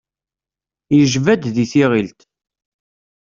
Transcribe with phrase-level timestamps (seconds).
[0.97, 2.19] Yejba-d di tiɣilt.